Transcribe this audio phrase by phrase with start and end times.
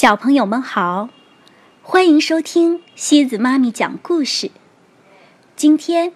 [0.00, 1.10] 小朋友们好，
[1.82, 4.50] 欢迎收听西子妈咪讲故事。
[5.56, 6.14] 今天，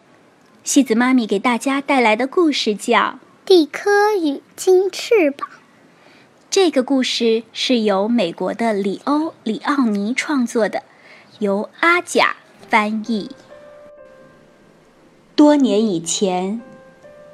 [0.63, 2.99] 西子妈咪给大家带来的故事叫
[3.45, 5.47] 《蒂科与金翅膀》。
[6.49, 10.83] 这个故事是由美国的里欧·里奥尼创作的，
[11.41, 13.33] 由阿甲翻译。
[15.37, 16.63] 多年以前，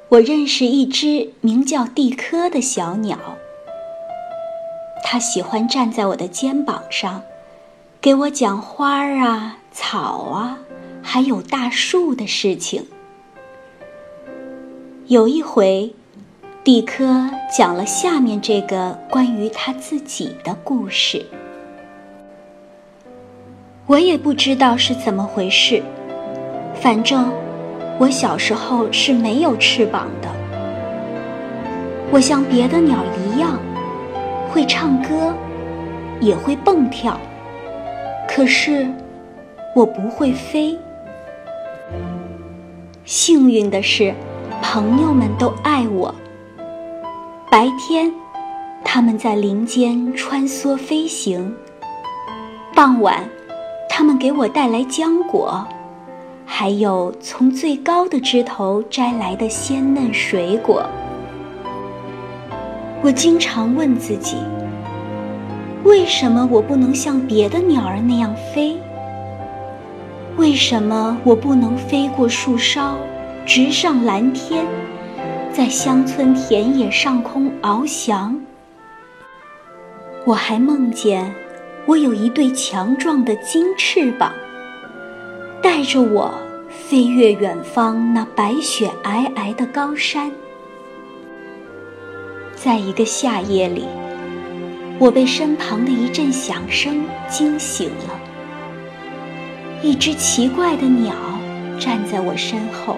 [0.09, 3.37] 我认识一只名叫蒂科的小鸟。
[5.03, 7.21] 他喜欢站在我的肩膀上，
[7.99, 10.57] 给我讲花儿啊、草啊，
[11.01, 12.85] 还有大树的事情。
[15.07, 15.93] 有一回，
[16.63, 21.25] 蒂科讲了下面这个关于他自己的故事。
[23.87, 25.83] 我也不知道是怎么回事，
[26.79, 27.29] 反正
[27.99, 30.29] 我小时候是没有翅膀的。
[32.09, 33.59] 我像别的鸟一样。
[34.51, 35.33] 会唱歌，
[36.19, 37.17] 也会蹦跳，
[38.27, 38.85] 可是
[39.73, 40.77] 我不会飞。
[43.05, 44.13] 幸运的是，
[44.61, 46.13] 朋友们都爱我。
[47.49, 48.11] 白天，
[48.83, 51.49] 他们在林间穿梭飞行；
[52.75, 53.23] 傍晚，
[53.89, 55.65] 他们给我带来浆果，
[56.45, 60.83] 还有从最高的枝头摘来的鲜嫩水果。
[63.03, 64.37] 我经常问自己：
[65.83, 68.77] 为什么我不能像别的鸟儿那样飞？
[70.37, 72.95] 为什么我不能飞过树梢，
[73.43, 74.63] 直上蓝天，
[75.51, 78.39] 在乡村田野上空翱翔？
[80.23, 81.33] 我还梦见
[81.87, 84.31] 我有一对强壮的金翅膀，
[85.59, 86.31] 带着我
[86.69, 90.31] 飞越远方那白雪皑皑的高山。
[92.63, 93.87] 在一个夏夜里，
[94.99, 98.19] 我被身旁的一阵响声惊醒了。
[99.81, 101.11] 一只奇怪的鸟
[101.79, 102.97] 站在我身后，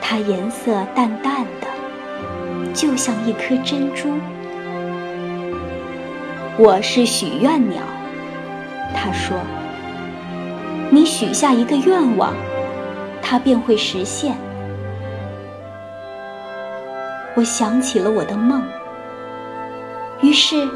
[0.00, 1.68] 它颜色淡淡的，
[2.72, 4.08] 就像一颗珍珠。
[6.56, 7.82] 我是许愿鸟，
[8.94, 9.36] 它说
[10.88, 12.32] ：“你许下一个愿望，
[13.20, 14.34] 它便会实现。”
[17.36, 18.62] 我想起了我的梦，
[20.22, 20.66] 于是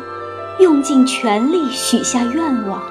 [0.58, 2.82] 用尽全力许下愿望：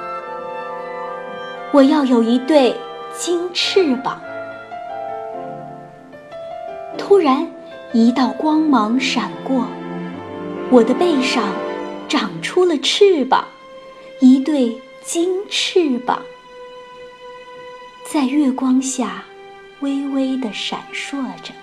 [1.72, 2.75] 我要有一对
[3.16, 4.19] 金翅膀。
[6.97, 7.47] 突然，
[7.94, 9.68] 一道光芒闪过，
[10.72, 11.44] 我的背上
[12.07, 13.46] 长出了翅膀，
[14.19, 16.19] 一对金翅膀，
[18.03, 19.24] 在月光下
[19.81, 21.53] 微微的闪烁着。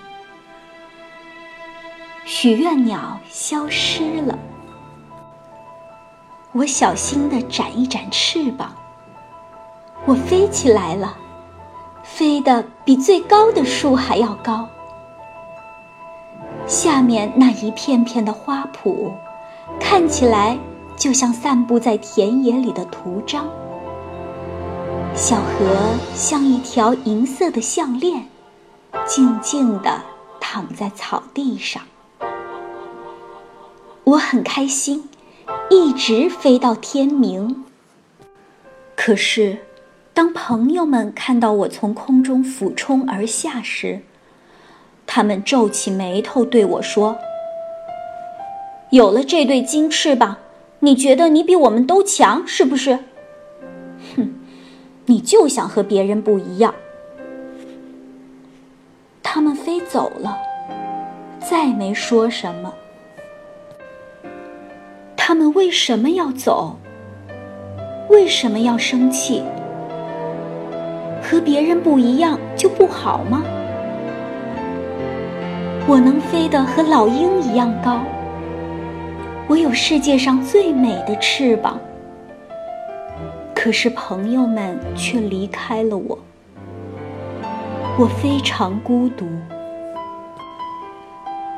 [2.29, 4.37] 许愿鸟消失了，
[6.51, 8.73] 我小心地展一展翅膀，
[10.05, 11.17] 我飞起来了，
[12.03, 14.69] 飞得比最高的树还要高。
[16.67, 19.13] 下面那一片片的花圃，
[19.79, 20.59] 看起来
[20.97, 23.47] 就像散布在田野里的图章。
[25.15, 28.27] 小河像一条银色的项链，
[29.07, 30.03] 静静地
[30.41, 31.81] 躺在草地上。
[34.07, 35.09] 我很开心，
[35.69, 37.65] 一直飞到天明。
[38.95, 39.59] 可是，
[40.15, 44.03] 当朋友们看到我从空中俯冲而下时，
[45.09, 47.19] 他们皱起眉头对我说
[48.91, 50.37] ：“有了这对金翅膀，
[50.79, 53.01] 你觉得你比我们都强，是不是？”
[54.15, 54.35] 哼，
[55.07, 56.73] 你就想和别人不一样。
[59.21, 60.39] 他们飞走了，
[61.41, 62.73] 再没说什么。
[65.49, 66.77] 为什么要走？
[68.09, 69.43] 为什么要生气？
[71.23, 73.43] 和别人不一样就不好吗？
[75.89, 78.01] 我能飞得和老鹰一样高，
[79.49, 81.79] 我有世界上最美的翅膀。
[83.55, 86.19] 可是朋友们却离开了我，
[87.99, 89.27] 我非常孤独。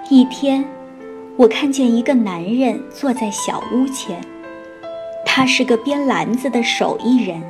[0.09, 0.65] 一天。
[1.39, 4.21] 我看见一个男人坐在小屋前，
[5.25, 7.41] 他是个编篮子的手艺人，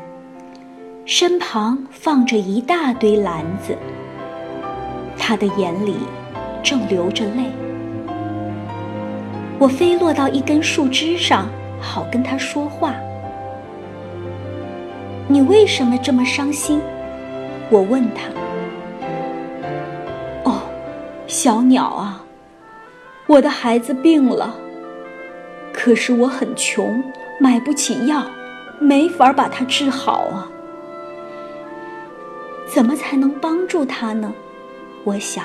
[1.06, 3.74] 身旁放着一大堆篮子。
[5.16, 5.96] 他的眼里
[6.62, 7.44] 正流着泪。
[9.58, 11.48] 我飞落到一根树枝上，
[11.80, 12.94] 好跟他说话。
[15.26, 16.78] 你为什么这么伤心？
[17.70, 18.28] 我问他。
[20.44, 20.60] 哦，
[21.26, 22.22] 小鸟啊。
[23.28, 24.54] 我的孩子病了，
[25.70, 27.04] 可是我很穷，
[27.38, 28.26] 买不起药，
[28.78, 30.48] 没法把他治好啊。
[32.66, 34.32] 怎么才能帮助他呢？
[35.04, 35.44] 我想。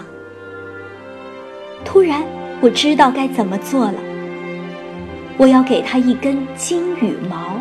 [1.83, 2.24] 突然，
[2.62, 3.95] 我知道该怎么做了。
[5.36, 7.59] 我要给他一根金羽毛。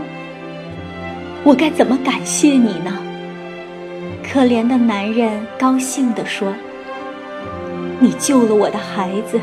[1.42, 2.96] 我该怎么感谢你呢？
[4.22, 6.54] 可怜的男人高兴地说
[7.98, 9.40] ：“你救了我的孩子。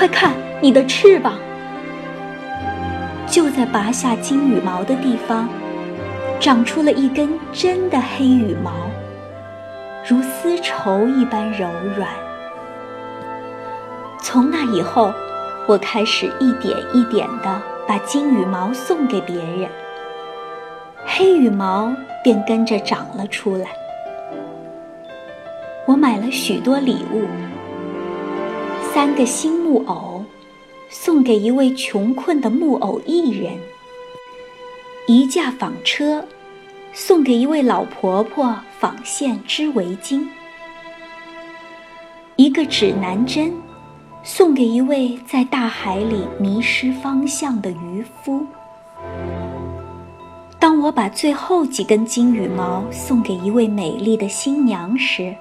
[0.00, 0.32] 快看
[0.62, 1.34] 你的翅膀！
[3.26, 5.46] 就在拔下金羽毛的地方，
[6.40, 8.72] 长出了一根真的黑羽毛，
[10.08, 11.68] 如丝绸一般柔
[11.98, 12.08] 软。
[14.22, 15.12] 从那以后，
[15.68, 19.68] 我开始一点一点地把金羽毛送给别人。”
[21.04, 21.94] 黑羽毛
[22.24, 23.66] 便跟着长了出来。
[25.84, 27.26] 我买了许多礼物：
[28.92, 30.24] 三个新木偶，
[30.88, 33.52] 送给一位穷困的木偶艺人；
[35.06, 36.24] 一架纺车，
[36.92, 40.26] 送给一位老婆婆纺线织围巾；
[42.34, 43.52] 一个指南针，
[44.24, 48.44] 送给一位在大海里迷失方向的渔夫。
[50.58, 55.32] 当我把最后几根金羽毛送给一位美丽的新娘时，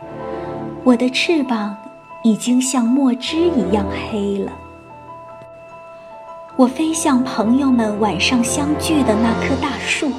[0.84, 1.76] 我的翅膀
[2.24, 4.52] 已经像墨汁一样黑了。
[6.56, 10.12] 我飞向朋友们晚上相聚的那棵大树，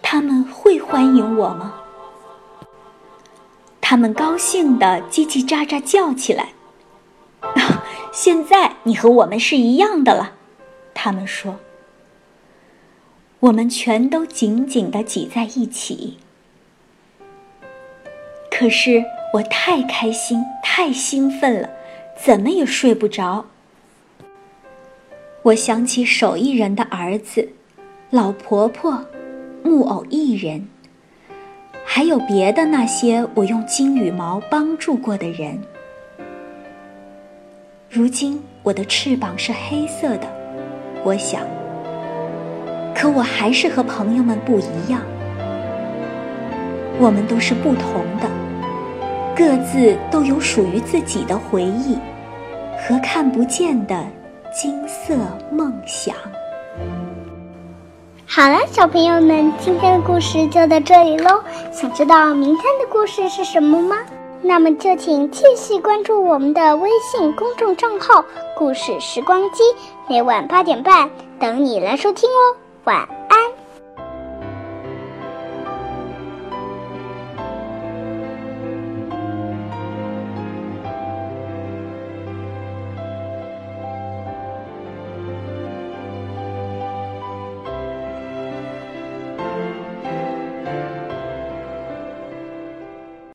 [0.00, 1.74] 他们会欢迎我吗？
[3.80, 6.50] 他们高兴的叽叽喳喳叫起来。
[8.12, 10.32] 现在你和我们是一样的了，
[10.94, 11.56] 他们说。
[13.40, 16.18] 我们全都紧紧的挤在一起。
[18.50, 19.04] 可是
[19.34, 21.68] 我太开心、太兴奋了，
[22.16, 23.44] 怎么也睡不着。
[25.42, 27.48] 我想起手艺人的儿子、
[28.10, 29.04] 老婆婆、
[29.64, 30.68] 木偶艺人，
[31.84, 35.60] 还有别的那些我用金羽毛帮助过的人。
[37.90, 40.28] 如今我的翅膀是黑色的，
[41.02, 41.40] 我想。
[42.94, 45.02] 可我还是和朋友们不一样，
[47.00, 48.30] 我们都是不同的，
[49.36, 51.98] 各自都有属于自己的回忆
[52.78, 54.04] 和看不见的
[54.52, 55.14] 金色
[55.50, 56.14] 梦想。
[58.26, 61.42] 好了，小朋友们，今天的故事就到这里喽。
[61.72, 63.96] 想知道明天的故事是什么吗？
[64.40, 68.24] 那么就请继续关注我们的微信公众账号
[68.56, 69.62] “故事时光机”，
[70.06, 71.08] 每晚八点半
[71.40, 72.56] 等你来收听哦。
[72.84, 73.23] 晚安